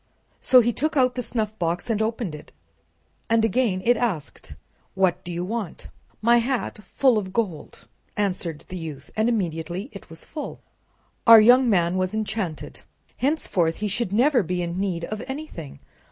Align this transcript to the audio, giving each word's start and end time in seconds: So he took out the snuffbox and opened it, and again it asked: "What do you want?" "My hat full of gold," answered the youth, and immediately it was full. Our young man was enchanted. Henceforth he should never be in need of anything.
So 0.39 0.61
he 0.61 0.73
took 0.73 0.97
out 0.97 1.13
the 1.13 1.21
snuffbox 1.21 1.87
and 1.87 2.01
opened 2.01 2.33
it, 2.33 2.51
and 3.29 3.45
again 3.45 3.83
it 3.85 3.95
asked: 3.97 4.55
"What 4.95 5.23
do 5.23 5.31
you 5.31 5.45
want?" 5.45 5.89
"My 6.23 6.39
hat 6.39 6.79
full 6.83 7.19
of 7.19 7.31
gold," 7.31 7.87
answered 8.17 8.65
the 8.69 8.77
youth, 8.77 9.11
and 9.15 9.29
immediately 9.29 9.91
it 9.93 10.09
was 10.09 10.25
full. 10.25 10.59
Our 11.27 11.39
young 11.39 11.69
man 11.69 11.97
was 11.97 12.15
enchanted. 12.15 12.81
Henceforth 13.17 13.75
he 13.75 13.87
should 13.87 14.11
never 14.11 14.41
be 14.41 14.63
in 14.63 14.79
need 14.79 15.05
of 15.05 15.21
anything. 15.27 15.77